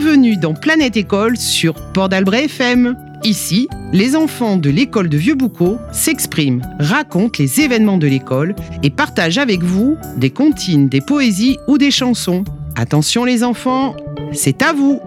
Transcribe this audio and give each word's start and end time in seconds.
Bienvenue 0.00 0.36
dans 0.36 0.54
Planète 0.54 0.96
École 0.96 1.36
sur 1.36 1.74
Port 1.92 2.08
d'Albret 2.08 2.44
FM. 2.44 2.96
Ici, 3.24 3.66
les 3.92 4.14
enfants 4.14 4.56
de 4.56 4.70
l'école 4.70 5.08
de 5.08 5.16
Vieux-Boucau 5.16 5.76
s'expriment, 5.92 6.62
racontent 6.78 7.36
les 7.40 7.60
événements 7.60 7.98
de 7.98 8.06
l'école 8.06 8.54
et 8.84 8.90
partagent 8.90 9.38
avec 9.38 9.64
vous 9.64 9.96
des 10.16 10.30
comptines, 10.30 10.88
des 10.88 11.00
poésies 11.00 11.58
ou 11.66 11.78
des 11.78 11.90
chansons. 11.90 12.44
Attention 12.76 13.24
les 13.24 13.42
enfants, 13.42 13.96
c'est 14.32 14.62
à 14.62 14.72
vous. 14.72 15.00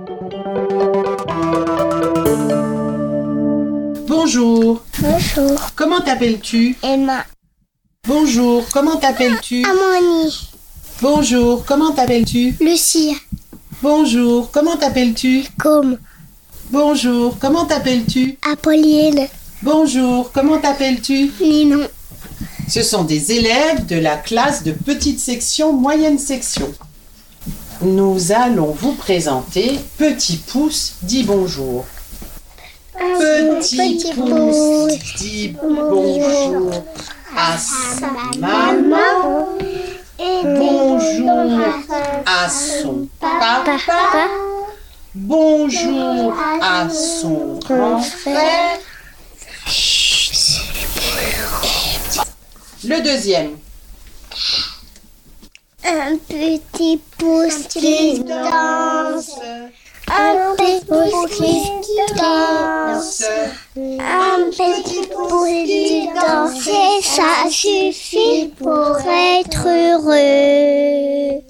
Bonjour, 4.10 4.84
Bonjour, 5.00 5.70
comment 5.74 6.02
t'appelles-tu? 6.02 6.76
Emma. 6.84 7.24
Bonjour, 8.06 8.68
comment 8.74 8.98
t'appelles-tu? 8.98 9.64
Amani. 9.64 10.50
Bonjour, 11.02 11.64
comment 11.66 11.94
t'appelles-tu? 11.94 12.56
Lucie. 12.60 13.16
Bonjour, 13.82 14.52
comment 14.52 14.78
t'appelles-tu 14.78 15.44
Comme. 15.58 15.98
Bonjour, 16.70 17.38
comment 17.40 17.66
t'appelles-tu 17.66 18.38
Apolline. 18.52 19.28
Bonjour, 19.64 20.32
comment 20.32 20.60
t'appelles-tu 20.60 21.32
Ninon. 21.42 21.88
Ce 22.70 22.84
sont 22.84 23.04
des 23.04 23.32
élèves 23.32 23.88
de 23.88 23.96
la 23.98 24.18
classe 24.18 24.62
de 24.62 24.72
petite 24.72 25.20
section, 25.20 25.74
moyenne 25.74 26.20
section. 26.20 26.72
Nous 27.82 28.32
allons 28.32 28.72
vous 28.72 28.94
présenter 28.94 29.80
Petit 29.98 30.38
Pouce 30.38 30.94
dit 31.02 31.24
bonjour. 31.24 31.84
Petit 32.94 34.14
Pouce 34.14 35.16
dit 35.18 35.56
bonjour 35.60 36.72
à 37.36 37.58
sa 37.58 38.08
maman, 38.38 39.48
bonjour 40.44 41.60
à 42.26 42.50
son 42.50 43.08
papa, 43.20 43.64
bonjour 45.16 46.34
à 46.62 46.88
son 46.90 47.60
grand 47.60 48.00
frère. 48.00 48.78
Le 52.84 53.02
deuxième. 53.04 53.58
Un 55.84 56.18
petit 56.18 57.02
pouce 57.18 57.68
qui 57.70 58.24
danse. 58.24 59.40
Un 60.14 60.56
petit 60.58 60.86
qui 61.82 62.16
danse. 62.18 63.24
Un 63.78 64.50
petit 64.50 65.08
pouce 65.08 65.66
qui 65.66 66.10
danse. 66.14 66.68
Et 66.68 67.02
ça 67.02 67.50
suffit 67.50 68.48
pour 68.60 68.98
être 69.08 69.68
heureux. 69.68 71.42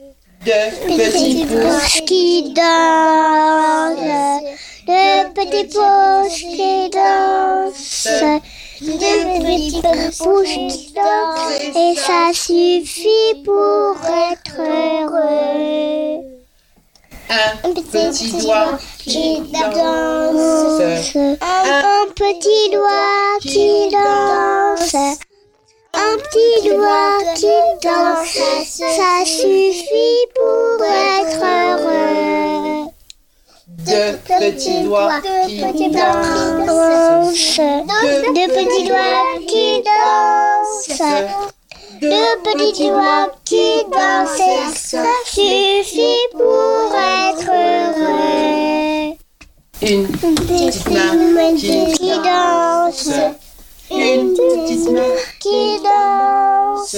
Deux 0.45 0.69
Petit 0.85 0.97
petits 0.97 1.45
pouces. 1.45 1.63
pouce 1.63 2.01
qui 2.05 2.53
danse. 2.53 3.97
Le 4.87 5.33
petit 5.33 5.65
pouce 5.65 6.39
qui 6.39 6.89
danse. 6.89 8.07
Le 8.81 9.23
petit 9.39 9.81
pouce 10.19 10.53
qui 10.53 10.93
danse. 10.93 11.75
Et 11.75 11.95
ça 11.95 12.31
suffit 12.33 13.43
pour 13.43 13.95
être 14.31 14.59
heureux. 14.59 16.40
Un 17.33 17.69
petit 17.69 18.31
doigt 18.41 18.77
qui 18.97 19.39
danse. 19.53 21.15
Un, 21.15 22.07
petit 22.13 22.69
doigt 22.73 23.39
qui 23.39 23.87
danse. 23.89 24.95
Un 25.93 26.17
petit 26.17 26.69
doigt 26.69 27.23
qui 27.35 27.47
danse. 27.81 28.37
Ça 28.75 29.23
suffit 29.23 30.27
pour 30.35 30.83
être 30.83 31.41
heureux. 31.41 32.89
Deux 33.67 34.17
petits 34.27 34.81
doigts 34.81 35.21
qui 35.47 35.89
dansent. 35.89 36.65
danse. 36.67 37.59
Deux 38.35 38.47
petits 38.47 38.87
doigts 38.89 39.39
qui 39.47 39.81
dansent. 39.83 41.01
Deux 42.01 42.09
petits 42.43 42.89
doigts 42.89 43.31
qui 43.45 43.83
dansent. 43.91 44.41
Ça 44.75 45.03
suffit 45.23 46.25
pour 46.31 46.91
être 46.95 47.47
heureux. 47.47 49.13
Une 49.83 50.07
Petite 50.07 50.89
main 50.89 51.55
qui 51.55 51.97
danse. 52.23 53.09
Une 53.91 54.33
petite 54.33 54.89
main 54.89 55.15
qui 55.39 55.79
danse. 55.83 56.95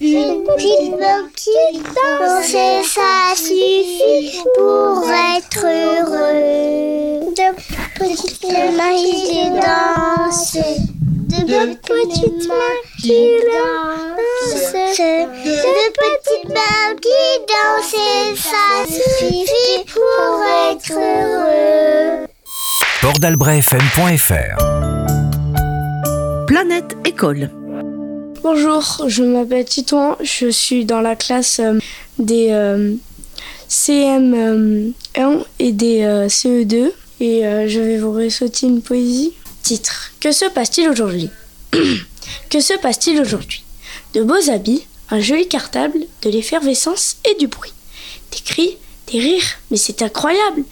Une 0.00 0.44
petite 0.44 1.00
main 1.00 1.28
qui 1.34 1.80
danse. 1.80 2.52
Ça 2.86 3.34
suffit 3.34 4.40
pour 4.54 5.02
être 5.36 5.66
heureux. 5.66 7.34
Deux 7.36 7.54
petites 7.98 8.52
mains 8.76 9.02
qui 9.26 9.50
dansent. 9.50 10.87
Deux 11.46 11.74
petites 11.76 12.48
mains 12.48 12.80
qui 13.00 13.30
dansent. 13.46 14.72
Deux 14.98 15.90
petites 15.94 16.48
mains 16.48 16.94
qui 17.00 17.20
dansent. 17.46 17.94
Et 17.94 18.36
ça 18.36 18.84
suffit 18.86 19.84
pour 19.86 20.42
être 20.70 20.92
heureux. 20.92 22.26
portdalbretfm.fr 23.00 24.56
Planète 26.46 26.96
École. 27.04 27.50
Bonjour, 28.42 29.04
je 29.06 29.22
m'appelle 29.22 29.64
Titouan, 29.64 30.16
je 30.22 30.48
suis 30.48 30.84
dans 30.84 31.00
la 31.00 31.16
classe 31.16 31.60
euh, 31.60 31.78
des 32.18 32.48
euh, 32.50 32.94
CM1 33.68 34.92
et 35.58 35.72
des 35.72 36.02
euh, 36.02 36.28
CE2 36.28 36.92
et 37.20 37.46
euh, 37.46 37.68
je 37.68 37.80
vais 37.80 37.98
vous 37.98 38.12
réciter 38.12 38.66
une 38.66 38.80
poésie. 38.80 39.34
Titre 39.68 40.12
Que 40.18 40.32
se 40.32 40.46
passe-t-il 40.46 40.88
aujourd'hui 40.88 41.28
Que 42.48 42.58
se 42.58 42.72
passe-t-il 42.78 43.20
aujourd'hui 43.20 43.62
De 44.14 44.22
beaux 44.22 44.48
habits, 44.48 44.86
un 45.10 45.20
joli 45.20 45.46
cartable, 45.46 46.06
de 46.22 46.30
l'effervescence 46.30 47.18
et 47.28 47.34
du 47.34 47.48
bruit. 47.48 47.74
Des 48.32 48.40
cris, 48.40 48.78
des 49.12 49.20
rires, 49.20 49.58
mais 49.70 49.76
c'est 49.76 50.00
incroyable 50.00 50.64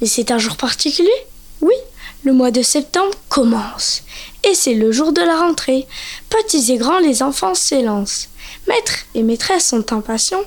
Mais 0.00 0.08
c'est 0.08 0.32
un 0.32 0.38
jour 0.38 0.56
particulier 0.56 1.14
Oui, 1.60 1.76
le 2.24 2.32
mois 2.32 2.50
de 2.50 2.62
septembre 2.62 3.12
commence. 3.28 4.02
Et 4.42 4.54
c'est 4.54 4.74
le 4.74 4.90
jour 4.90 5.12
de 5.12 5.20
la 5.20 5.38
rentrée. 5.38 5.86
Petits 6.28 6.72
et 6.72 6.76
grands, 6.76 6.98
les 6.98 7.22
enfants 7.22 7.54
s'élancent. 7.54 8.30
Maîtres 8.66 9.06
et 9.14 9.22
maîtresses 9.22 9.68
sont 9.68 9.92
impatients. 9.92 10.42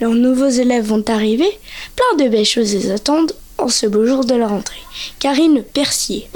Leurs 0.00 0.14
nouveaux 0.14 0.48
élèves 0.48 0.86
vont 0.86 1.04
arriver. 1.06 1.58
Plein 1.96 2.24
de 2.24 2.30
belles 2.30 2.46
choses 2.46 2.72
les 2.72 2.90
attendent 2.90 3.36
en 3.58 3.68
ce 3.68 3.84
beau 3.84 4.06
jour 4.06 4.24
de 4.24 4.36
la 4.36 4.48
rentrée. 4.48 4.80
Karine 5.18 5.62
Percier. 5.62 6.30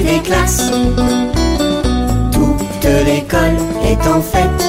Des 0.00 0.20
classes. 0.20 0.70
Toute 2.32 2.84
l'école 3.06 3.56
est 3.84 4.06
en 4.06 4.20
fête. 4.20 4.64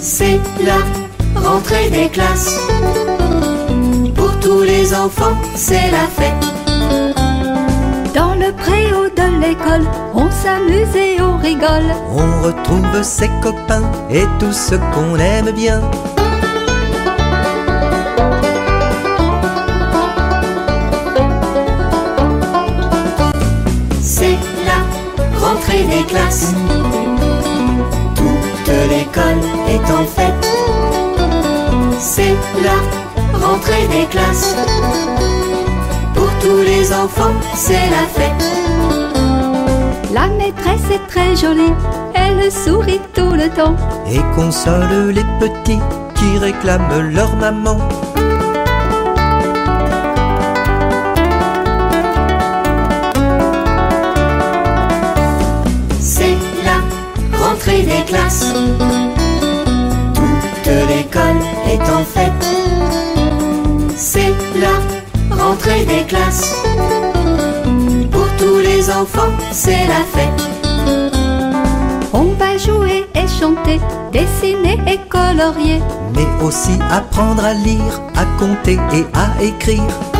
C'est 0.00 0.40
la 0.64 1.40
rentrée 1.40 1.90
des 1.90 2.08
classes. 2.08 2.58
Pour 4.14 4.38
tous 4.40 4.62
les 4.62 4.94
enfants, 4.94 5.36
c'est 5.54 5.90
la 5.90 6.06
fête. 6.18 6.44
Dans 8.14 8.34
le 8.34 8.52
préau 8.52 9.08
de 9.16 9.40
l'école, 9.40 9.86
on 10.14 10.30
s'amuse 10.30 10.94
et 10.96 11.20
on 11.20 11.36
rigole. 11.38 11.90
On 12.14 12.42
retrouve 12.46 13.02
ses 13.02 13.30
copains 13.42 13.90
et 14.10 14.24
tout 14.38 14.52
ce 14.52 14.74
qu'on 14.92 15.16
aime 15.18 15.50
bien. 15.52 15.80
Toute 28.16 28.68
l'école 28.88 29.42
est 29.68 29.90
en 29.92 30.04
fête. 30.04 30.48
C'est 32.00 32.34
la 32.64 33.38
rentrée 33.38 33.86
des 33.86 34.06
classes. 34.06 34.56
Pour 36.14 36.28
tous 36.40 36.62
les 36.62 36.92
enfants, 36.92 37.34
c'est 37.54 37.88
la 37.90 38.08
fête. 38.08 38.44
La 40.12 40.26
maîtresse 40.26 40.90
est 40.90 41.06
très 41.06 41.36
jolie, 41.36 41.72
elle 42.14 42.50
sourit 42.50 43.00
tout 43.14 43.32
le 43.32 43.48
temps. 43.48 43.76
Et 44.10 44.20
console 44.34 45.12
les 45.12 45.24
petits 45.38 45.78
qui 46.16 46.38
réclament 46.38 47.12
leur 47.12 47.36
maman. 47.36 47.78
Des 57.78 58.04
classes. 58.06 58.52
Toute 60.14 60.72
l'école 60.88 61.40
est 61.66 61.82
en 61.90 62.04
fête. 62.04 62.46
C'est 63.96 64.34
la 64.58 65.36
rentrée 65.36 65.84
des 65.84 66.04
classes. 66.06 66.62
Pour 68.10 68.26
tous 68.38 68.58
les 68.58 68.90
enfants, 68.90 69.32
c'est 69.52 69.86
la 69.86 70.02
fête. 70.14 70.50
à 72.42 72.56
jouer 72.58 73.06
et 73.14 73.28
chanter, 73.28 73.80
dessiner 74.12 74.78
et 74.86 74.98
colorier. 75.08 75.80
Mais 76.14 76.26
aussi 76.44 76.78
apprendre 76.90 77.44
à 77.44 77.54
lire, 77.54 78.00
à 78.16 78.24
compter 78.38 78.78
et 78.92 79.04
à 79.14 79.42
écrire. 79.42 80.19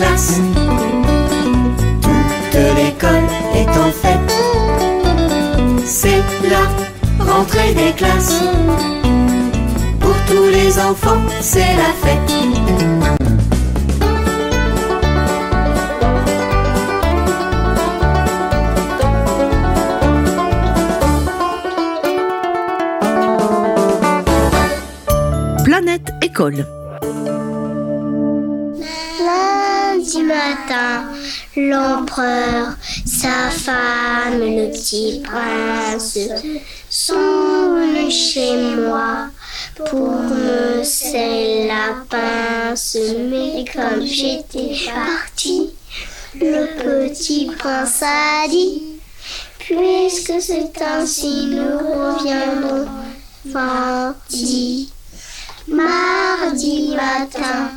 Classes. 0.00 0.40
Toute 2.00 2.54
l'école 2.76 3.28
est 3.54 3.68
en 3.84 3.90
fête. 4.02 4.32
C'est 5.84 6.22
la 6.48 6.64
rentrée 7.24 7.74
des 7.74 7.92
classes. 7.92 8.42
Pour 10.00 10.16
tous 10.28 10.48
les 10.50 10.78
enfants, 10.78 11.22
c'est 11.40 11.74
la 11.82 11.92
fête. 12.02 12.30
Planète 25.64 26.10
École. 26.22 26.79
L'empereur, 31.68 32.76
sa 33.04 33.50
femme, 33.50 34.40
le 34.40 34.70
petit 34.70 35.22
prince 35.24 36.18
sont 36.88 38.08
chez 38.10 38.56
moi 38.56 39.28
pour 39.88 40.12
me 40.22 40.82
serrer 40.82 41.68
la 41.68 42.04
pince. 42.08 42.96
Mais 43.30 43.64
comme 43.72 44.04
j'étais 44.04 44.76
partie, 44.86 45.70
le 46.34 46.66
petit 46.82 47.50
prince 47.58 48.02
a 48.02 48.48
dit 48.48 49.00
Puisque 49.58 50.40
c'est 50.40 50.82
ainsi, 50.82 51.46
nous 51.46 51.78
reviendrons 51.78 52.88
mardi. 53.44 54.92
Mardi 55.68 56.96
matin, 56.96 57.70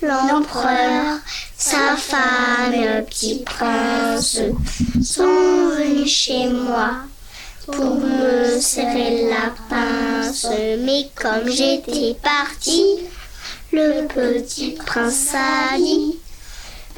l'empereur, 0.00 1.18
sa 1.56 1.96
femme 1.96 2.74
et 2.74 2.84
le 2.84 3.04
petit 3.04 3.42
prince 3.44 4.40
sont 5.02 5.70
venus 5.76 6.10
chez 6.10 6.48
moi 6.48 6.96
pour 7.66 7.96
me 7.96 8.60
serrer 8.60 9.28
la 9.28 9.54
pince. 9.68 10.46
Mais 10.80 11.08
comme 11.14 11.48
j'étais 11.48 12.16
partie, 12.22 13.00
le 13.72 14.06
petit 14.06 14.72
prince 14.72 15.34
a 15.34 15.76
dit 15.76 16.18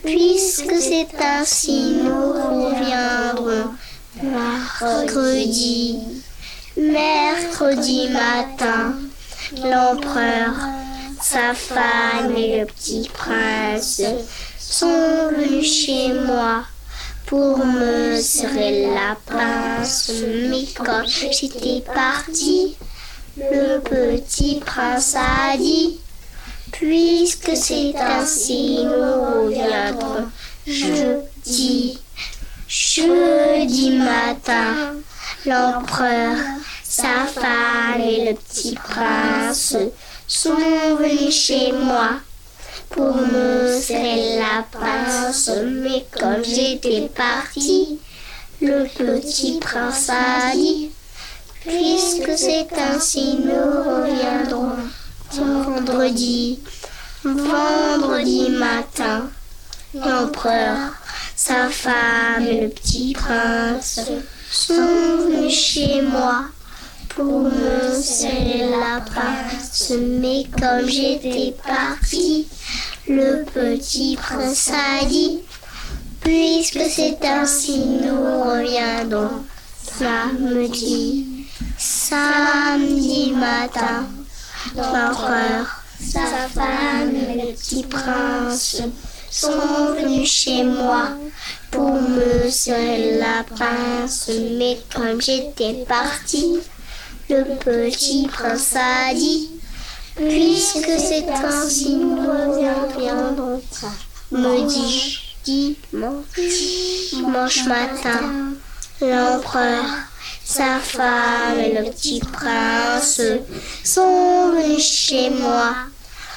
Puisque 0.05 0.75
c'est 0.79 1.09
ainsi, 1.21 1.97
nous 2.03 2.33
reviendrons 2.33 3.75
mercredi. 4.23 5.99
Mercredi 6.77 8.09
matin, 8.11 8.95
l'empereur, 9.65 10.53
sa 11.29 11.55
femme 11.55 12.37
et 12.37 12.61
le 12.61 12.67
petit 12.67 13.11
prince 13.13 14.01
sont 14.61 15.29
venus 15.37 15.87
chez 15.87 16.13
moi 16.13 16.63
pour 17.27 17.59
me 17.67 18.21
serrer 18.21 18.87
la 18.87 19.17
pince. 19.27 20.13
Mais 20.49 20.67
quand 20.73 21.03
j'étais 21.05 21.83
partie, 21.93 22.77
le 23.37 23.81
petit 23.81 24.61
prince 24.65 25.17
a 25.17 25.57
dit 25.57 25.99
Puisque 26.71 27.57
c'est 27.57 27.97
ainsi, 27.97 28.85
nous 28.85 29.47
reviendrons 29.47 30.29
jeudi. 30.65 31.99
Jeudi 32.69 33.99
matin, 33.99 34.95
l'empereur, 35.45 36.37
sa 36.85 37.27
femme 37.27 38.01
et 38.01 38.31
le 38.31 38.37
petit 38.67 38.75
prince 38.75 39.77
sont 40.27 40.97
venus 40.99 41.35
chez 41.35 41.73
moi 41.73 42.21
pour 42.91 43.15
me 43.15 43.79
serrer 43.81 44.39
la 44.39 44.65
pince. 44.73 45.51
Mais 45.65 46.05
comme 46.19 46.45
j'étais 46.45 47.09
partie, 47.15 48.01
le 48.61 48.85
petit 48.85 49.59
prince 49.61 50.11
a 50.11 50.53
dit 50.55 50.91
Puisque 51.61 52.37
c'est 52.37 52.69
ainsi, 52.73 53.39
nous 53.45 53.53
reviendrons 53.55 54.77
vendredi. 55.33 56.61
Vendredi 57.25 58.51
matin, 58.51 59.29
l'empereur, 59.95 60.93
sa 61.35 61.69
femme 61.69 62.47
et 62.47 62.63
le 62.63 62.69
petit 62.69 63.15
prince 63.15 64.01
sont 64.51 64.75
venus 65.29 65.55
chez 65.55 66.03
moi 66.03 66.47
pour 67.17 67.41
me 67.41 68.01
serrer 68.01 68.69
la 68.71 69.01
pince. 69.01 69.93
Mais 69.99 70.45
comme 70.61 70.89
j'étais 70.89 71.55
partie, 71.67 72.47
le 73.09 73.45
petit 73.45 74.17
prince 74.17 74.71
a 74.71 75.05
dit 75.07 75.41
Puisque 76.21 76.81
c'est 76.91 77.19
ainsi, 77.25 77.79
nous 77.79 78.43
reviendrons 78.43 79.45
samedi. 79.99 81.47
Samedi 81.79 83.33
matin, 83.33 84.07
l'empereur, 84.75 85.83
sa 86.01 86.49
femme 86.53 87.15
et 87.15 87.47
le 87.47 87.53
petit 87.55 87.85
prince 87.85 88.83
sont 89.31 89.95
venus 89.99 90.31
chez 90.31 90.65
moi 90.65 91.11
pour 91.71 91.93
me 91.93 92.51
serrer 92.51 93.19
la 93.19 93.45
pince. 93.57 94.31
Mais 94.59 94.79
comme 94.95 95.21
j'étais 95.21 95.85
partie, 95.87 96.61
le 97.29 97.57
petit 97.57 98.29
prince 98.29 98.75
a 98.77 99.13
dit 99.15 99.51
Puisque 100.17 100.89
c'est 100.99 101.29
ainsi, 101.29 101.97
nous 101.97 102.17
reviendrons 102.17 103.61
samedi, 103.71 105.19
dimanche, 105.45 106.25
dimanche 107.13 107.67
matin. 107.67 108.55
L'empereur, 109.03 109.85
sa 110.43 110.79
femme 110.79 111.59
et 111.59 111.75
le 111.75 111.91
petit 111.91 112.21
prince 112.33 113.21
sont 113.85 114.53
venus 114.53 114.83
chez 114.83 115.29
moi 115.29 115.75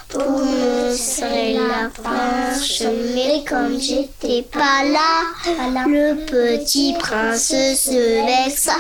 pour 0.10 0.42
me 0.42 0.94
serrer 0.94 1.54
la 1.54 1.90
pince. 2.04 2.84
Mais 3.16 3.46
comme 3.48 3.80
j'étais 3.80 4.42
pas 4.42 4.84
là, 4.84 5.86
le 5.88 6.26
petit 6.26 6.96
prince 7.00 7.48
se 7.48 8.26
vexa. 8.26 8.76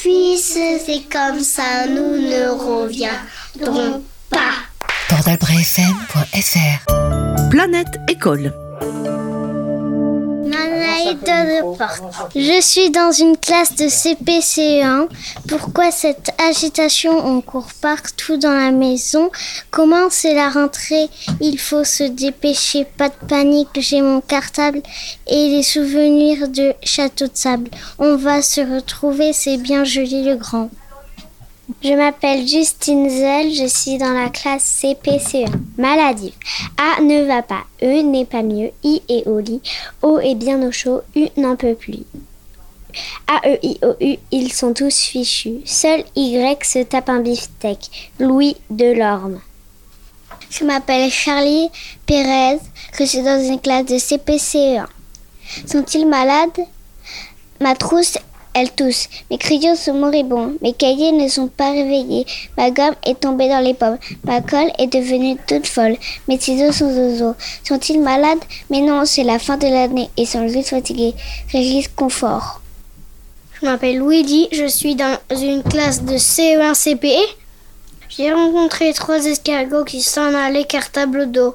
Puis 0.00 0.38
c'est 0.38 1.02
comme 1.10 1.40
ça, 1.40 1.86
nous 1.88 2.18
ne 2.18 2.50
reviendrons 2.50 4.04
pas. 4.30 4.52
bordelbrefm.fr 5.10 7.48
Planète 7.50 7.98
École. 8.08 8.52
Porte. 11.76 12.02
Je 12.34 12.60
suis 12.60 12.90
dans 12.90 13.12
une 13.12 13.36
classe 13.36 13.74
de 13.76 13.84
CPCE1. 13.84 15.08
Pourquoi 15.48 15.90
cette 15.90 16.30
agitation 16.38 17.12
On 17.26 17.40
court 17.40 17.68
partout 17.80 18.36
dans 18.36 18.52
la 18.52 18.70
maison? 18.70 19.30
Comment 19.70 20.10
c'est 20.10 20.34
la 20.34 20.48
rentrée? 20.48 21.08
Il 21.40 21.58
faut 21.58 21.84
se 21.84 22.04
dépêcher. 22.04 22.84
Pas 22.84 23.08
de 23.08 23.26
panique, 23.28 23.68
j'ai 23.78 24.00
mon 24.00 24.20
cartable 24.20 24.82
et 25.26 25.48
les 25.48 25.62
souvenirs 25.62 26.48
de 26.48 26.74
Château 26.82 27.26
de 27.26 27.32
Sable. 27.34 27.70
On 27.98 28.16
va 28.16 28.42
se 28.42 28.60
retrouver, 28.60 29.32
c'est 29.32 29.56
bien 29.56 29.84
joli 29.84 30.24
le 30.24 30.36
grand. 30.36 30.70
Je 31.80 31.92
m'appelle 31.92 32.44
Justine 32.46 33.08
Zell, 33.08 33.54
je 33.54 33.68
suis 33.68 33.98
dans 33.98 34.12
la 34.12 34.30
classe 34.30 34.82
CPCE1. 34.82 35.52
Maladive. 35.76 36.32
A 36.76 37.00
ne 37.00 37.22
va 37.22 37.42
pas, 37.42 37.62
E 37.80 38.02
n'est 38.02 38.24
pas 38.24 38.42
mieux, 38.42 38.72
I 38.82 39.00
est 39.08 39.28
au 39.28 39.38
lit, 39.38 39.62
O 40.02 40.18
est 40.18 40.34
bien 40.34 40.60
au 40.66 40.72
chaud, 40.72 41.02
U 41.14 41.28
n'en 41.36 41.54
peut 41.54 41.76
plus. 41.76 42.00
A, 43.28 43.48
E, 43.48 43.58
I, 43.62 43.78
O, 43.82 43.94
U, 44.00 44.16
ils 44.32 44.52
sont 44.52 44.74
tous 44.74 45.02
fichus. 45.02 45.60
Seul 45.64 46.02
Y 46.16 46.64
se 46.64 46.82
tape 46.82 47.10
un 47.10 47.20
beefsteak. 47.20 48.10
Louis 48.18 48.56
Delorme. 48.70 49.40
Je 50.50 50.64
m'appelle 50.64 51.10
Charlie 51.12 51.70
Pérez, 52.06 52.58
je 52.98 53.04
suis 53.04 53.22
dans 53.22 53.40
une 53.40 53.60
classe 53.60 53.86
de 53.86 53.98
CPCE1. 53.98 54.86
Sont-ils 55.66 56.06
malades? 56.08 56.66
Ma 57.60 57.76
trousse 57.76 58.18
elle 58.58 58.72
tousse. 58.72 59.08
Mes 59.30 59.38
crayons 59.38 59.76
sont 59.76 59.94
moribonds. 59.94 60.54
Mes 60.62 60.72
cahiers 60.72 61.12
ne 61.12 61.28
sont 61.28 61.48
pas 61.48 61.70
réveillés. 61.70 62.26
Ma 62.56 62.70
gomme 62.70 62.94
est 63.06 63.20
tombée 63.20 63.48
dans 63.48 63.62
les 63.62 63.74
pommes. 63.74 63.98
Ma 64.24 64.40
colle 64.40 64.70
est 64.78 64.92
devenue 64.92 65.36
toute 65.46 65.66
folle. 65.66 65.96
Mes 66.26 66.40
ciseaux 66.40 66.72
sont 66.72 66.92
zozo. 66.92 67.34
Sont-ils 67.62 68.00
malades? 68.00 68.38
Mais 68.70 68.80
non, 68.80 69.04
c'est 69.04 69.22
la 69.22 69.38
fin 69.38 69.56
de 69.56 69.68
l'année 69.68 70.10
et 70.16 70.26
sont 70.26 70.48
juste 70.48 70.70
fatigués. 70.70 71.14
Régis 71.52 71.88
Confort. 71.88 72.60
Je 73.60 73.66
m'appelle 73.66 73.98
Luigi. 73.98 74.48
Je 74.52 74.66
suis 74.66 74.96
dans 74.96 75.18
une 75.30 75.62
classe 75.62 76.02
de 76.02 76.16
CE1 76.16 76.74
CPE. 76.74 77.36
J'ai 78.08 78.32
rencontré 78.32 78.92
trois 78.92 79.24
escargots 79.24 79.84
qui 79.84 80.02
s'en 80.02 80.34
allaient 80.34 80.64
cartable 80.64 81.30
d'eau. 81.30 81.54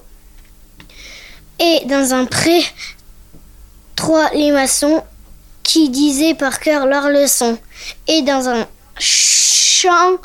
Et 1.59 1.85
dans 1.85 2.13
un 2.13 2.25
pré, 2.25 2.61
trois 3.95 4.29
limaçons 4.31 5.03
qui 5.63 5.89
disaient 5.89 6.33
par 6.33 6.59
cœur 6.59 6.85
leur 6.85 7.09
leçon. 7.09 7.57
Et 8.07 8.21
dans 8.21 8.49
un 8.49 8.65
champ, 8.99 10.17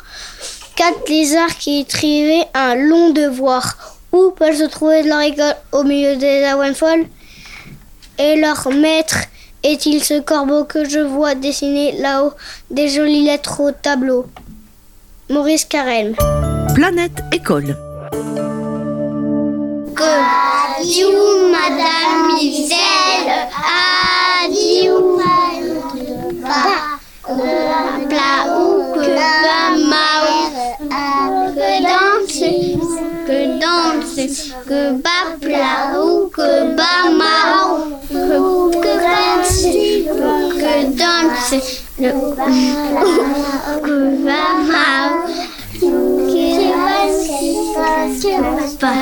quatre 0.75 1.09
lézards 1.09 1.57
qui 1.57 1.81
écrivaient 1.81 2.47
un 2.53 2.75
long 2.75 3.09
devoir. 3.11 3.75
Où 4.11 4.31
peut 4.31 4.53
se 4.53 4.63
trouver 4.63 5.03
de 5.03 5.09
leur 5.09 5.21
école 5.21 5.55
au 5.71 5.83
milieu 5.83 6.15
des 6.15 6.43
avoines 6.43 6.75
folles? 6.75 7.05
Et 8.17 8.35
leur 8.35 8.69
maître 8.69 9.17
est-il 9.63 10.03
ce 10.03 10.19
corbeau 10.19 10.63
que 10.63 10.87
je 10.87 10.99
vois 10.99 11.35
dessiner 11.35 11.91
là-haut 11.99 12.33
des 12.71 12.89
jolies 12.89 13.25
lettres 13.25 13.59
au 13.61 13.71
tableau? 13.71 14.25
Maurice 15.29 15.65
Carême. 15.65 16.15
Planète 16.73 17.21
École. 17.31 17.77
Adieu, 20.79 21.51
Madame 21.51 22.39
Iselle. 22.41 23.49
Danse, 34.19 34.53
que 34.67 34.91
bas 35.01 35.37
plat 35.39 35.95
ou 35.95 36.29
que 36.29 36.75
bas 36.75 37.09
mao, 37.11 38.01
que 38.07 38.93
danse, 39.05 39.71
que 40.59 40.85
danse, 40.97 41.83
le 41.97 42.11
que 43.85 43.97
bas 44.25 44.55
mao, 44.67 45.11
que 45.79 46.47
bas 48.81 48.99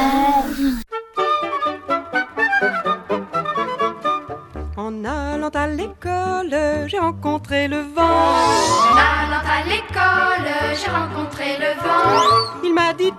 En 4.77 5.03
allant 5.03 5.49
à 5.53 5.67
l'école, 5.67 6.55
j'ai 6.87 6.99
rencontré 6.99 7.67
le 7.67 7.81
vent. 7.81 9.36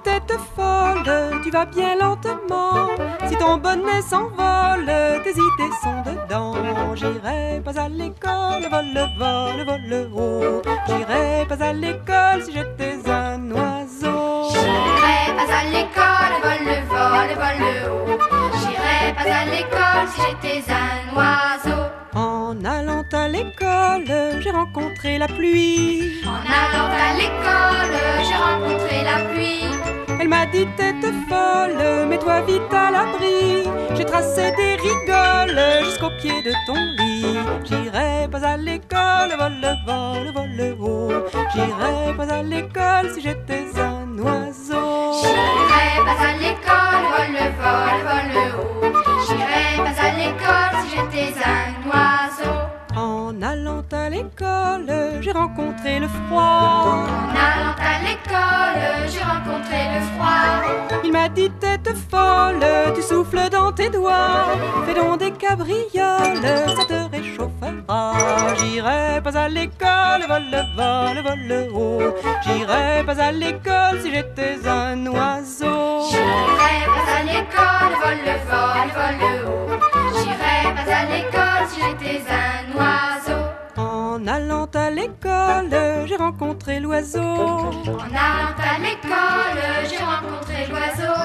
Tête 0.02 0.33
folle, 0.55 1.40
tu 1.43 1.50
vas 1.50 1.67
bien 1.67 1.97
lentement. 1.97 2.88
Si 3.28 3.37
ton 3.37 3.57
bonnet 3.59 4.02
s'envole, 4.02 4.90
tes 5.25 5.31
idées 5.31 5.75
sont 5.83 6.02
dedans. 6.05 6.55
J'irai 6.95 7.61
pas 7.64 7.81
à 7.81 7.88
l'école, 7.88 8.62
vol, 8.71 8.99
vol, 9.19 9.64
vol 9.67 10.09
haut. 10.14 10.62
J'irai 10.87 11.47
pas 11.49 11.62
à 11.64 11.73
l'école 11.73 12.43
si 12.45 12.52
j'étais 12.52 12.99
un 13.11 13.50
oiseau. 13.50 14.50
J'irai 14.50 15.21
pas 15.37 15.50
à 15.61 15.64
l'école, 15.64 16.35
vol, 16.43 16.67
vol, 16.88 17.31
vol 17.43 17.61
haut. 17.90 18.19
J'irai 18.59 19.12
pas 19.14 19.31
à 19.40 19.45
l'école 19.45 20.07
si 20.12 20.21
j'étais 20.23 20.73
un 20.73 21.17
oiseau. 21.17 21.77
En 22.18 22.64
allant 22.64 23.04
à 23.12 23.28
l'école, 23.28 24.40
j'ai 24.40 24.50
rencontré 24.50 25.18
la 25.18 25.28
pluie. 25.28 26.20
En 26.26 26.42
allant 26.60 26.90
à 26.90 27.14
l'école, 27.16 27.96
j'ai 28.26 28.34
rencontré 28.34 29.04
la 29.04 29.25
pluie. 29.30 29.70
Elle 30.18 30.28
m'a 30.28 30.44
dit 30.46 30.66
tête 30.76 31.06
folle, 31.28 32.08
mets-toi 32.08 32.40
vite 32.40 32.75
à 32.75 32.90
l'abri. 32.90 33.62
J'ai 33.94 34.04
tracé 34.04 34.50
des 34.56 34.75
rigoles 34.75 35.84
jusqu'au 35.84 36.10
pied 36.20 36.42
de 36.42 36.52
ton 36.66 36.80
lit. 36.98 37.38
J'irai 37.62 38.26
pas 38.28 38.44
à 38.44 38.56
l'école, 38.56 39.30
vol, 39.38 39.64
vol, 39.87 40.32
vol 40.34 40.76
haut. 40.80 41.12
J'irai 41.54 42.16
pas 42.16 42.34
à 42.34 42.42
l'école 42.42 43.14
si 43.14 43.20
j'étais 43.20 43.66
un 43.78 44.18
oiseau. 44.18 45.22
J'irai 45.22 46.02
pas 46.04 46.20
à 46.20 46.32
l'école, 46.42 47.04
vol, 47.14 47.34
vol, 47.62 47.96
vol 48.08 48.30
haut. 48.42 48.92
J'irai 49.25 49.76
pas 49.84 50.02
à 50.02 50.10
l'école 50.18 50.72
si 50.82 50.96
j'étais 50.96 51.32
un 51.44 51.70
oiseau. 51.70 51.77
En 53.38 53.42
allant 53.42 53.85
à 53.92 54.11
l'école, 54.11 55.21
j'ai 55.21 55.30
rencontré 55.30 56.00
le 56.00 56.09
froid. 56.09 56.40
En 56.40 57.30
allant 57.30 57.76
à 57.78 58.02
l'école, 58.02 59.09
j'ai 59.09 59.23
rencontré 59.23 59.78
le 59.95 60.00
froid. 60.11 60.99
Il 61.04 61.12
m'a 61.12 61.28
dit 61.28 61.49
tête 61.61 61.88
folle, 62.11 62.66
tu 62.97 63.02
souffles 63.02 63.49
dans 63.52 63.71
tes 63.71 63.90
doigts. 63.90 64.57
Fais 64.85 64.95
donc 64.95 65.21
des 65.21 65.30
cabrioles, 65.30 66.42
ça 66.42 66.85
te 66.88 67.16
réchauffera. 67.16 68.14
J'irai 68.59 69.21
pas 69.23 69.38
à 69.38 69.49
l'école, 69.49 70.25
vol, 70.26 70.66
vol, 70.76 71.23
vol 71.23 71.68
haut. 71.73 72.14
J'irai 72.45 73.04
pas 73.07 73.23
à 73.23 73.30
l'école 73.30 74.00
si 74.02 74.11
j'étais 74.12 74.66
un 74.66 75.07
oiseau. 75.07 75.77
Allant 84.38 84.68
à 84.75 84.90
l'école, 84.90 85.75
j'ai 86.07 86.16
rencontré 86.16 86.78
l'oiseau. 86.80 87.21
En 87.21 88.11
allant 88.26 88.59
à 88.73 88.78
l'école, 88.85 89.62
j'ai 89.90 90.04
rencontré 90.12 90.59
l'oiseau. 90.71 91.18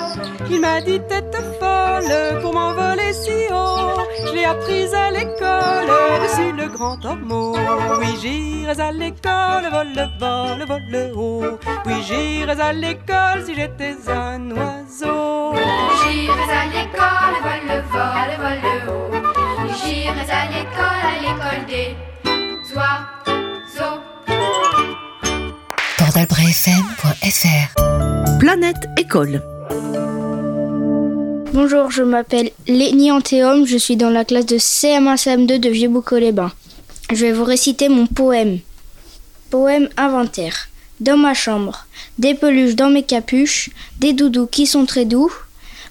Il 0.50 0.60
m'a 0.62 0.82
dit 0.82 1.00
tête 1.10 1.38
folle 1.60 2.42
pour 2.42 2.54
m'envoler 2.54 3.14
si 3.14 3.38
haut. 3.52 4.02
Je 4.28 4.34
l'ai 4.34 4.46
apprise 4.46 4.94
à 4.94 5.12
l'école, 5.12 5.92
dessus 6.24 6.52
le 6.62 6.68
grand 6.76 7.04
ormeau. 7.06 7.56
Oui, 8.00 8.12
j'irai 8.22 8.80
à 8.82 8.92
l'école, 8.92 9.66
vol, 9.72 9.94
vol, 10.20 10.60
vol 10.68 11.12
haut. 11.16 11.60
Oui, 11.86 11.96
j'irai 12.08 12.60
à 12.60 12.74
l'école 12.74 13.40
si 13.46 13.54
j'étais 13.56 13.96
un 14.10 14.50
oiseau. 14.52 15.54
J'irai 16.02 16.48
à 16.62 16.66
l'école, 16.76 17.36
vol, 17.46 17.68
vol, 17.94 18.32
vol 18.44 18.62
haut. 18.90 19.12
J'irai 19.80 20.26
à 20.42 20.46
l'école, 20.54 21.04
à 21.12 21.16
l'école 21.22 21.66
des 21.68 21.96
Planète 28.40 28.88
École. 28.98 29.44
Bonjour, 31.54 31.92
je 31.92 32.02
m'appelle 32.02 32.50
Lénie 32.68 33.12
Antéum, 33.12 33.68
je 33.68 33.78
suis 33.78 33.96
dans 33.96 34.10
la 34.10 34.26
classe 34.26 34.48
de 34.48 34.58
CM1-CM2 34.58 35.60
de 35.60 35.70
Vieux-Boucau-les-Bains. 35.70 36.52
Je 37.12 37.26
vais 37.26 37.32
vous 37.32 37.44
réciter 37.44 37.90
mon 37.90 38.08
poème. 38.08 38.60
Poème 39.52 39.90
inventaire. 39.96 40.70
Dans 41.00 41.18
ma 41.18 41.36
chambre, 41.36 41.86
des 42.18 42.34
peluches 42.34 42.76
dans 42.76 42.90
mes 42.90 43.04
capuches, 43.04 43.70
des 44.00 44.14
doudous 44.14 44.48
qui 44.48 44.66
sont 44.66 44.88
très 44.88 45.06
doux, 45.06 45.32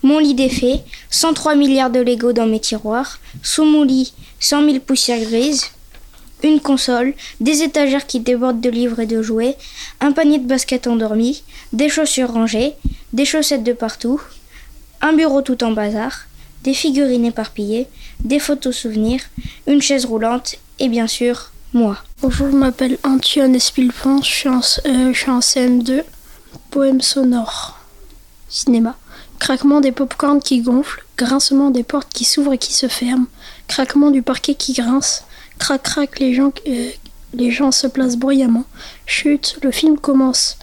mon 0.02 0.18
lit 0.18 0.34
défait, 0.34 0.80
103 1.10 1.54
milliards 1.54 1.90
de 1.90 2.00
Lego 2.00 2.32
dans 2.32 2.46
mes 2.46 2.60
tiroirs, 2.60 3.20
sous 3.42 3.64
mon 3.64 3.84
lit, 3.84 4.14
100 4.40 4.64
000 4.64 4.80
poussières 4.80 5.20
grises, 5.20 5.70
une 6.42 6.60
console, 6.60 7.14
des 7.40 7.62
étagères 7.62 8.06
qui 8.06 8.20
débordent 8.20 8.60
de 8.60 8.70
livres 8.70 9.00
et 9.00 9.06
de 9.06 9.22
jouets, 9.22 9.56
un 10.00 10.12
panier 10.12 10.38
de 10.38 10.46
baskets 10.46 10.86
endormi, 10.86 11.42
des 11.72 11.88
chaussures 11.88 12.32
rangées, 12.32 12.74
des 13.12 13.24
chaussettes 13.24 13.64
de 13.64 13.72
partout, 13.72 14.20
un 15.00 15.12
bureau 15.12 15.42
tout 15.42 15.62
en 15.64 15.72
bazar, 15.72 16.26
des 16.64 16.74
figurines 16.74 17.24
éparpillées, 17.24 17.88
des 18.20 18.38
photos 18.38 18.76
souvenirs, 18.76 19.22
une 19.66 19.82
chaise 19.82 20.04
roulante 20.04 20.56
et 20.78 20.88
bien 20.88 21.06
sûr, 21.06 21.50
moi. 21.72 21.98
Bonjour, 22.20 22.50
je 22.50 22.56
m'appelle 22.56 22.98
Antoine 23.02 23.54
Espilpon, 23.54 24.22
je 24.22 24.30
suis 24.30 24.48
en, 24.48 24.60
euh, 24.86 25.12
je 25.12 25.18
suis 25.18 25.30
en 25.30 25.40
CM2. 25.40 26.02
Poème 26.70 27.00
sonore. 27.00 27.78
Cinéma. 28.48 28.96
Craquement 29.38 29.80
des 29.80 29.92
pop-corns 29.92 30.40
qui 30.40 30.60
gonflent, 30.60 31.04
grincement 31.16 31.70
des 31.70 31.82
portes 31.82 32.12
qui 32.12 32.24
s'ouvrent 32.24 32.52
et 32.52 32.58
qui 32.58 32.72
se 32.72 32.86
ferment, 32.88 33.26
craquement 33.66 34.10
du 34.10 34.22
parquet 34.22 34.54
qui 34.54 34.72
grince, 34.72 35.24
crac 35.58 35.82
crac, 35.82 36.18
les 36.18 36.34
gens, 36.34 36.52
euh, 36.66 36.90
les 37.34 37.50
gens 37.50 37.72
se 37.72 37.86
placent 37.86 38.16
bruyamment. 38.16 38.64
Chut, 39.06 39.58
le 39.62 39.70
film 39.70 39.98
commence. 39.98 40.58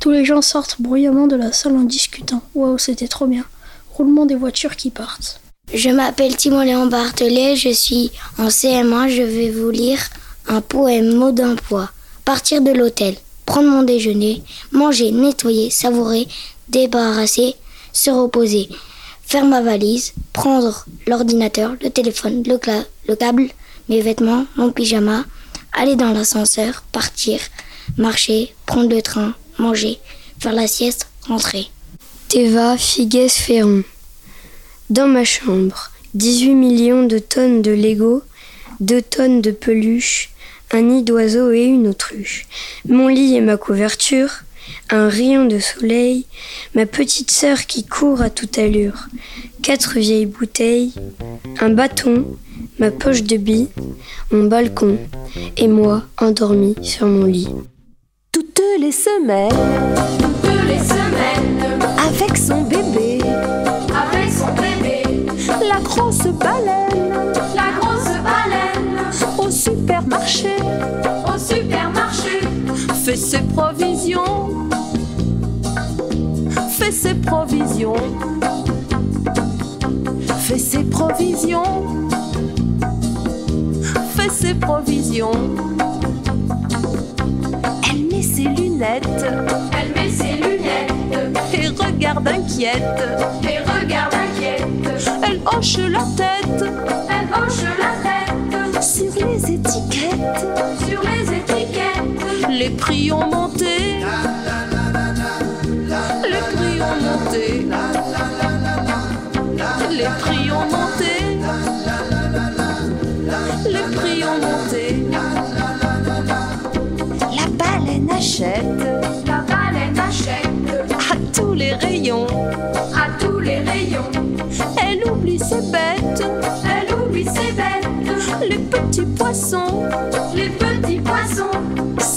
Tous 0.00 0.10
les 0.10 0.24
gens 0.24 0.42
sortent 0.42 0.80
bruyamment 0.80 1.26
de 1.26 1.36
la 1.36 1.52
salle 1.52 1.76
en 1.76 1.82
discutant. 1.82 2.42
Waouh, 2.54 2.78
c'était 2.78 3.08
trop 3.08 3.26
bien. 3.26 3.44
Roulement 3.92 4.26
des 4.26 4.36
voitures 4.36 4.76
qui 4.76 4.90
partent. 4.90 5.40
Je 5.74 5.90
m'appelle 5.90 6.34
Timon 6.36 6.62
Léon 6.62 6.86
Barthelet, 6.86 7.56
je 7.56 7.68
suis 7.68 8.10
en 8.38 8.48
CM1, 8.48 9.08
je 9.08 9.22
vais 9.22 9.50
vous 9.50 9.70
lire 9.70 9.98
un 10.46 10.62
poème 10.62 11.14
mot 11.14 11.30
d'emploi. 11.30 11.90
Partir 12.24 12.62
de 12.62 12.70
l'hôtel, 12.70 13.16
prendre 13.44 13.68
mon 13.68 13.82
déjeuner, 13.82 14.42
manger, 14.72 15.10
nettoyer, 15.10 15.70
savourer, 15.70 16.26
débarrasser, 16.68 17.54
se 17.92 18.10
reposer, 18.10 18.68
faire 19.22 19.44
ma 19.44 19.60
valise, 19.60 20.14
prendre 20.32 20.86
l'ordinateur, 21.06 21.74
le 21.82 21.90
téléphone, 21.90 22.42
le 22.46 23.14
câble, 23.16 23.48
mes 23.88 24.00
vêtements, 24.00 24.46
mon 24.56 24.70
pyjama, 24.70 25.24
aller 25.72 25.96
dans 25.96 26.12
l'ascenseur, 26.12 26.84
partir, 26.92 27.40
marcher, 27.96 28.54
prendre 28.66 28.94
le 28.94 29.02
train, 29.02 29.34
manger, 29.58 29.98
faire 30.38 30.52
la 30.52 30.66
sieste, 30.66 31.08
rentrer. 31.26 31.68
Teva 32.28 32.76
Figues 32.76 33.30
Ferron. 33.30 33.82
Dans 34.90 35.08
ma 35.08 35.24
chambre, 35.24 35.90
18 36.14 36.54
millions 36.54 37.04
de 37.04 37.18
tonnes 37.18 37.62
de 37.62 37.70
Lego, 37.70 38.22
2 38.80 39.02
tonnes 39.02 39.40
de 39.40 39.50
peluches, 39.50 40.30
un 40.70 40.82
nid 40.82 41.02
d'oiseau 41.02 41.50
et 41.52 41.64
une 41.64 41.88
autruche. 41.88 42.46
Mon 42.86 43.08
lit 43.08 43.36
et 43.36 43.40
ma 43.40 43.56
couverture, 43.56 44.42
un 44.90 45.08
rayon 45.08 45.46
de 45.46 45.58
soleil, 45.58 46.26
ma 46.74 46.84
petite 46.84 47.30
sœur 47.30 47.66
qui 47.66 47.84
court 47.84 48.20
à 48.20 48.28
toute 48.30 48.58
allure, 48.58 49.08
quatre 49.62 49.98
vieilles 49.98 50.26
bouteilles, 50.26 50.92
un 51.60 51.70
bâton, 51.70 52.36
ma 52.78 52.90
poche 52.90 53.22
de 53.22 53.36
billes, 53.36 53.68
mon 54.30 54.44
balcon, 54.44 54.96
et 55.56 55.68
moi 55.68 56.02
endormi 56.18 56.74
sur 56.82 57.06
mon 57.06 57.24
lit. 57.24 57.48
Toutes 58.32 58.62
les 58.80 58.92
semaines, 58.92 59.50
toutes 60.42 60.68
les 60.68 60.78
semaines, 60.78 61.80
avec 61.98 62.36
son 62.36 62.62
bébé, 62.62 63.20
avec 63.90 64.30
son 64.30 64.52
bébé, 64.54 65.02
la 65.68 65.80
grosse 65.80 66.24
baleine, 66.24 67.12
la 67.54 67.70
grosse 67.80 68.14
baleine, 68.22 68.98
au 69.38 69.50
supermarché, 69.50 70.56
au 71.26 71.38
supermarché, 71.38 72.40
fait 73.04 73.16
ses 73.16 73.40
provisions, 73.54 74.68
fait 76.70 76.92
ses 76.92 77.14
provisions, 77.14 77.94
fait 80.38 80.58
ses 80.58 80.84
provisions, 80.84 81.62
ses 84.30 84.54
provisions. 84.54 85.30
Elle 87.90 88.04
met 88.04 88.22
ses 88.22 88.44
lunettes, 88.44 89.08
elle 89.72 89.94
met 89.94 90.10
ses 90.10 90.34
lunettes, 90.34 90.92
et 91.54 91.68
regarde 91.68 92.28
inquiète, 92.28 92.82
et 93.42 93.58
regarde 93.58 94.14
inquiète, 94.14 94.66
elle 95.26 95.40
hoche 95.46 95.78
la 95.78 96.00
tête, 96.16 96.47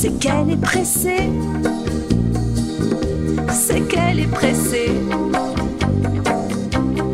c'est 0.01 0.17
qu'elle 0.17 0.49
est 0.49 0.57
pressée, 0.59 1.29
c'est 3.51 3.81
qu'elle 3.81 4.19
est 4.19 4.31
pressée, 4.31 4.91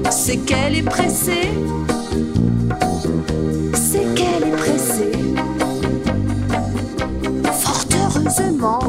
c'est 0.09 0.37
qu'elle 0.37 0.75
est 0.75 0.83
pressée, 0.83 1.49
c'est 3.73 4.05
qu'elle 4.15 4.47
est 4.47 4.55
pressée. 4.55 5.11
Fort 7.59 7.85
heureusement, 7.93 8.79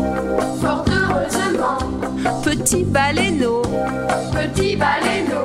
fort 0.61 0.85
heureusement, 0.87 1.79
petit 2.45 2.85
baleineau, 2.85 3.63
petit 4.33 4.77
baleineau, 4.77 5.45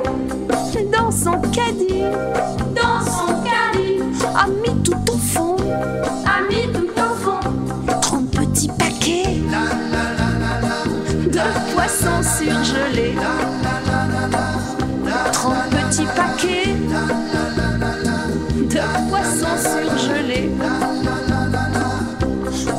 dans 0.92 1.10
son 1.10 1.40
caddie, 1.50 2.04
de 11.94 12.06
poissons 12.06 12.22
surgelés, 12.22 13.14
30 15.32 15.54
petits 15.70 16.06
paquets 16.16 16.74
de 18.68 18.80
poissons 19.08 19.56
surgelés. 19.62 20.50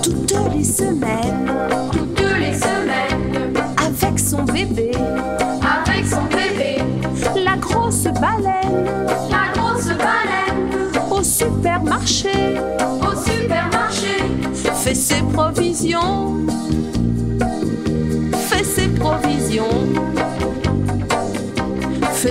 Toutes 0.04 0.54
les 0.54 0.63
semaines, 0.63 1.51
toutes 1.91 2.38
les 2.39 2.54
semaines, 2.54 3.54
avec 3.78 4.19
son 4.19 4.43
bébé, 4.43 4.91
avec 5.88 6.06
son 6.06 6.23
bébé, 6.23 6.84
la 7.36 7.58
grosse 7.58 8.04
baleine, 8.04 8.86
la 9.30 9.54
grosse 9.54 9.88
baleine, 9.88 10.91
au 11.10 11.23
supermarché, 11.23 12.60
au 13.01 13.15
supermarché, 13.15 14.17
fait 14.73 14.95
ses 14.95 15.23
provisions, 15.34 16.35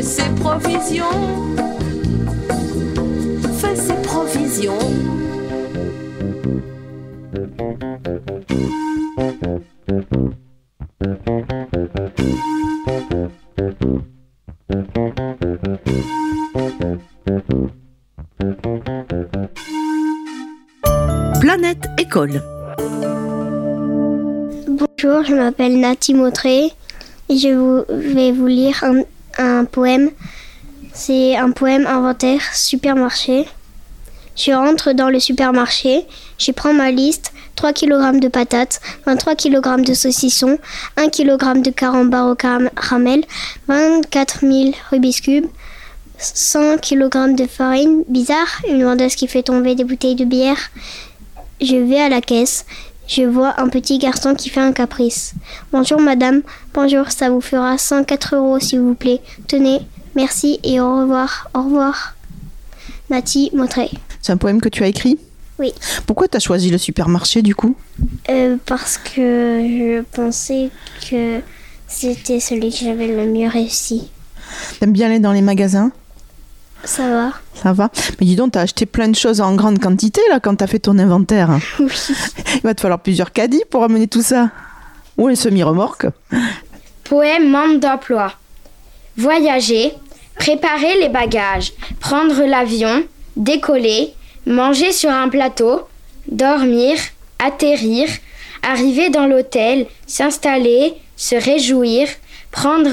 ses 0.04 0.28
provisions, 0.40 1.04
fait 3.58 3.76
ses 3.76 4.02
provisions. 4.02 4.78
Planète 21.40 21.86
École. 21.98 22.42
Bonjour, 24.68 25.24
je 25.24 25.34
m'appelle 25.34 25.78
Nati 25.80 26.14
Motré 26.14 26.66
et 27.28 27.36
je 27.36 27.48
vous- 27.54 27.84
vais 27.88 28.32
vous 28.32 28.46
lire 28.46 28.82
un, 28.82 29.02
un 29.64 29.66
poème. 29.66 30.10
C'est 30.92 31.36
un 31.36 31.50
poème 31.50 31.86
inventaire 31.86 32.42
supermarché. 32.52 33.46
Je 34.36 34.52
rentre 34.52 34.92
dans 34.92 35.08
le 35.08 35.20
supermarché, 35.20 36.06
je 36.38 36.50
prends 36.50 36.74
ma 36.74 36.90
liste 36.90 37.32
3 37.54 37.72
kg 37.72 38.18
de 38.18 38.28
patates, 38.28 38.80
23 39.06 39.36
kg 39.36 39.80
de 39.84 39.94
saucissons, 39.94 40.58
1 40.96 41.08
kg 41.08 41.62
de 41.62 41.70
carambar 41.70 42.30
au 42.30 42.34
caramel, 42.34 43.24
24 43.68 44.40
000 44.40 44.72
Rubik's 44.90 45.20
Cube, 45.20 45.46
100 46.18 46.78
kg 46.78 47.36
de 47.36 47.46
farine. 47.46 48.02
Bizarre, 48.08 48.60
une 48.68 48.82
vendeuse 48.84 49.14
qui 49.14 49.28
fait 49.28 49.44
tomber 49.44 49.76
des 49.76 49.84
bouteilles 49.84 50.16
de 50.16 50.24
bière. 50.24 50.58
Je 51.60 51.76
vais 51.76 52.00
à 52.00 52.08
la 52.08 52.20
caisse. 52.20 52.66
Je 53.06 53.22
vois 53.22 53.60
un 53.60 53.68
petit 53.68 53.98
garçon 53.98 54.34
qui 54.34 54.48
fait 54.48 54.60
un 54.60 54.72
caprice. 54.72 55.34
Bonjour 55.70 56.00
madame, 56.00 56.42
bonjour, 56.74 57.10
ça 57.10 57.30
vous 57.30 57.40
fera 57.40 57.78
104 57.78 58.36
euros 58.36 58.58
s'il 58.58 58.80
vous 58.80 58.94
plaît. 58.94 59.20
Tenez, 59.48 59.80
merci 60.14 60.60
et 60.62 60.80
au 60.80 61.00
revoir, 61.00 61.48
au 61.54 61.62
revoir. 61.62 62.14
Nati 63.10 63.50
Motré. 63.54 63.90
C'est 64.20 64.32
un 64.32 64.36
poème 64.36 64.60
que 64.60 64.68
tu 64.68 64.82
as 64.82 64.86
écrit? 64.88 65.18
Oui. 65.58 65.72
Pourquoi 66.06 66.26
tu 66.26 66.36
as 66.36 66.40
choisi 66.40 66.70
le 66.70 66.78
supermarché 66.78 67.42
du 67.42 67.54
coup? 67.54 67.76
Euh, 68.28 68.56
parce 68.66 68.98
que 68.98 69.12
je 69.60 70.02
pensais 70.02 70.70
que 71.08 71.40
c'était 71.86 72.40
celui 72.40 72.70
que 72.70 72.76
j'avais 72.78 73.06
le 73.06 73.30
mieux 73.30 73.48
réussi. 73.48 74.10
T'aimes 74.80 74.92
bien 74.92 75.06
aller 75.06 75.20
dans 75.20 75.32
les 75.32 75.42
magasins? 75.42 75.92
Ça 76.82 77.08
va 77.08 77.32
Ça 77.54 77.72
va 77.72 77.90
Mais 78.20 78.26
dis 78.26 78.36
donc, 78.36 78.52
t'as 78.52 78.62
acheté 78.62 78.84
plein 78.84 79.08
de 79.08 79.14
choses 79.14 79.40
en 79.40 79.54
grande 79.54 79.78
quantité 79.78 80.20
là 80.28 80.38
quand 80.40 80.56
t'as 80.56 80.66
fait 80.66 80.80
ton 80.80 80.98
inventaire. 80.98 81.50
Oui. 81.78 81.88
Il 82.56 82.60
va 82.62 82.74
te 82.74 82.80
falloir 82.80 83.00
plusieurs 83.00 83.32
caddies 83.32 83.62
pour 83.70 83.84
amener 83.84 84.06
tout 84.06 84.22
ça. 84.22 84.50
Ou 85.16 85.28
un 85.28 85.34
semi-remorque. 85.34 86.06
Poème 87.04 87.50
manque 87.50 87.80
d'emploi. 87.80 88.32
Voyager, 89.16 89.92
préparer 90.38 90.98
les 91.00 91.08
bagages, 91.08 91.72
prendre 92.00 92.44
l'avion, 92.44 93.04
décoller, 93.36 94.14
manger 94.46 94.92
sur 94.92 95.10
un 95.10 95.28
plateau, 95.28 95.82
dormir, 96.26 96.96
atterrir, 97.38 98.08
arriver 98.62 99.10
dans 99.10 99.26
l'hôtel, 99.26 99.86
s'installer, 100.06 100.94
se 101.16 101.36
réjouir, 101.36 102.08
prendre 102.50 102.90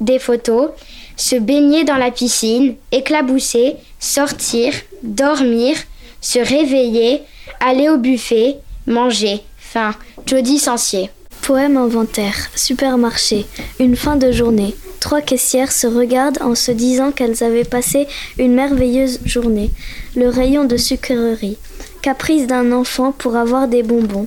des 0.00 0.18
photos, 0.18 0.70
se 1.16 1.36
baigner 1.36 1.84
dans 1.84 1.96
la 1.96 2.12
piscine, 2.12 2.76
éclabousser, 2.92 3.74
sortir, 3.98 4.72
dormir, 5.02 5.76
se 6.20 6.38
réveiller, 6.38 7.22
aller 7.60 7.88
au 7.88 7.98
buffet, 7.98 8.56
manger. 8.86 9.40
Fin. 9.58 9.94
Jody 10.24 10.58
Sancier. 10.58 11.10
Poème 11.48 11.78
inventaire, 11.78 12.50
supermarché, 12.54 13.46
une 13.80 13.96
fin 13.96 14.16
de 14.16 14.30
journée. 14.30 14.76
Trois 15.00 15.22
caissières 15.22 15.72
se 15.72 15.86
regardent 15.86 16.42
en 16.42 16.54
se 16.54 16.70
disant 16.70 17.10
qu'elles 17.10 17.42
avaient 17.42 17.64
passé 17.64 18.06
une 18.38 18.52
merveilleuse 18.52 19.20
journée. 19.24 19.70
Le 20.14 20.28
rayon 20.28 20.66
de 20.66 20.76
sucrerie. 20.76 21.56
Caprice 22.02 22.46
d'un 22.46 22.70
enfant 22.70 23.12
pour 23.12 23.34
avoir 23.34 23.66
des 23.66 23.82
bonbons. 23.82 24.26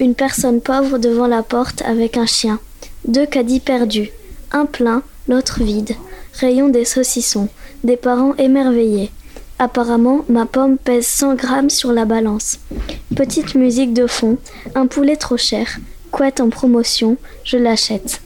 Une 0.00 0.14
personne 0.14 0.60
pauvre 0.60 0.98
devant 0.98 1.28
la 1.28 1.42
porte 1.42 1.80
avec 1.80 2.18
un 2.18 2.26
chien. 2.26 2.60
Deux 3.08 3.24
caddies 3.24 3.60
perdus. 3.60 4.10
Un 4.52 4.66
plein, 4.66 5.02
l'autre 5.28 5.62
vide. 5.62 5.96
Rayon 6.34 6.68
des 6.68 6.84
saucissons. 6.84 7.48
Des 7.84 7.96
parents 7.96 8.34
émerveillés. 8.36 9.10
Apparemment, 9.58 10.26
ma 10.28 10.44
pomme 10.44 10.76
pèse 10.76 11.06
100 11.06 11.36
grammes 11.36 11.70
sur 11.70 11.90
la 11.90 12.04
balance. 12.04 12.58
Petite 13.16 13.54
musique 13.54 13.94
de 13.94 14.06
fond. 14.06 14.36
Un 14.74 14.86
poulet 14.86 15.16
trop 15.16 15.38
cher. 15.38 15.78
En 16.22 16.48
promotion, 16.48 17.16
je 17.44 17.56
l'achète. 17.56 18.20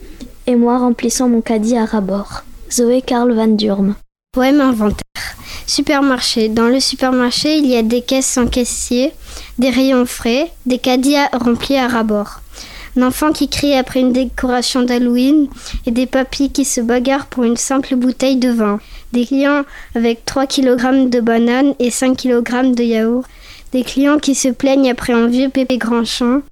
Et 0.47 0.57
moi 0.57 0.79
remplissant 0.79 1.29
mon 1.29 1.41
caddie 1.41 1.77
à 1.77 1.87
rabord. 1.87 2.43
Zoé 2.71 3.01
Karl 3.03 3.33
Van 3.33 3.49
Durm. 3.49 3.95
Poème 4.33 4.61
inventaire. 4.61 5.03
Supermarché. 5.67 6.49
Dans 6.49 6.69
le 6.69 6.81
supermarché, 6.81 7.57
il 7.57 7.67
y 7.67 7.77
a 7.77 7.83
des 7.83 8.03
caisses 8.03 8.27
sans 8.27 8.47
caissier, 8.47 9.13
des 9.59 9.71
rayons 9.71 10.07
frais, 10.07 10.51
des 10.67 10.79
caddies 10.79 11.17
remplis 11.33 11.77
à 11.77 11.89
rabord. 11.89 12.41
Un 12.97 13.03
enfant 13.03 13.33
qui 13.33 13.49
crie 13.49 13.75
après 13.75 14.01
une 14.01 14.13
décoration 14.13 14.83
d'Halloween 14.83 15.49
et 15.87 15.91
des 15.91 16.07
papis 16.07 16.51
qui 16.51 16.65
se 16.65 16.81
bagarrent 16.81 17.27
pour 17.27 17.45
une 17.45 17.57
simple 17.57 17.97
bouteille 17.97 18.37
de 18.37 18.51
vin. 18.51 18.81
Des 19.13 19.25
clients 19.25 19.65
avec 19.95 20.25
3 20.25 20.47
kg 20.47 21.09
de 21.09 21.21
bananes 21.21 21.75
et 21.79 21.91
5 21.91 22.17
kg 22.17 22.75
de 22.75 22.83
yaourt. 22.83 23.27
Des 23.73 23.83
clients 23.83 24.19
qui 24.19 24.35
se 24.35 24.49
plaignent 24.49 24.91
après 24.91 25.13
un 25.13 25.27
vieux 25.27 25.49
pépé 25.49 25.79
grand 25.79 26.05
champ. 26.05 26.43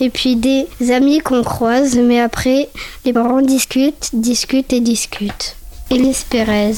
Et 0.00 0.10
puis 0.10 0.36
des 0.36 0.66
amis 0.90 1.20
qu'on 1.20 1.42
croise, 1.42 1.96
mais 1.96 2.20
après, 2.20 2.68
les 3.04 3.12
parents 3.12 3.42
discutent, 3.42 4.10
discutent 4.12 4.72
et 4.72 4.80
discutent. 4.80 5.56
Élise 5.90 6.24
Pérez. 6.28 6.74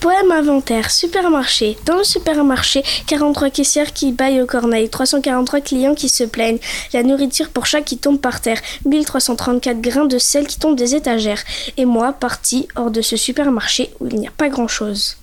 Poème 0.00 0.30
inventaire, 0.30 0.92
supermarché. 0.92 1.76
Dans 1.84 1.96
le 1.96 2.04
supermarché, 2.04 2.84
43 3.08 3.50
caissières 3.50 3.92
qui 3.92 4.12
baillent 4.12 4.40
au 4.40 4.46
corneille, 4.46 4.88
343 4.88 5.60
clients 5.60 5.94
qui 5.96 6.08
se 6.08 6.22
plaignent, 6.22 6.60
la 6.92 7.02
nourriture 7.02 7.48
pour 7.48 7.66
chat 7.66 7.82
qui 7.82 7.98
tombe 7.98 8.20
par 8.20 8.40
terre, 8.40 8.60
1334 8.86 9.80
grains 9.80 10.06
de 10.06 10.18
sel 10.18 10.46
qui 10.46 10.58
tombent 10.58 10.76
des 10.76 10.94
étagères, 10.94 11.42
et 11.76 11.84
moi 11.84 12.12
parti 12.12 12.68
hors 12.76 12.92
de 12.92 13.02
ce 13.02 13.16
supermarché 13.16 13.90
où 13.98 14.06
il 14.06 14.20
n'y 14.20 14.28
a 14.28 14.32
pas 14.36 14.48
grand-chose. 14.48 15.16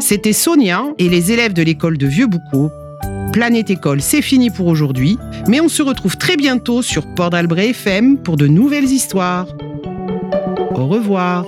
C'était 0.00 0.34
Sonia 0.34 0.82
et 0.98 1.08
les 1.08 1.32
élèves 1.32 1.54
de 1.54 1.62
l'école 1.62 1.96
de 1.96 2.06
Vieux-Boucau. 2.06 2.70
Planète 3.34 3.68
École, 3.68 4.00
c'est 4.00 4.22
fini 4.22 4.48
pour 4.48 4.68
aujourd'hui, 4.68 5.18
mais 5.48 5.60
on 5.60 5.68
se 5.68 5.82
retrouve 5.82 6.16
très 6.16 6.36
bientôt 6.36 6.82
sur 6.82 7.04
Port 7.16 7.30
d'Albret 7.30 7.70
FM 7.70 8.16
pour 8.18 8.36
de 8.36 8.46
nouvelles 8.46 8.84
histoires. 8.84 9.48
Au 10.76 10.86
revoir. 10.86 11.44